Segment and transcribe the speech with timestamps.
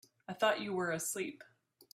[0.27, 1.43] I thought you were asleep.